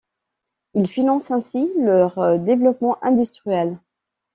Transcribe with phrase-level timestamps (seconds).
[0.73, 3.77] Ils financent ainsi leur développement industriel.